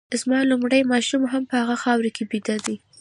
[0.21, 2.75] زما لومړی ماشوم هم په هغه خاوره کي بیده دی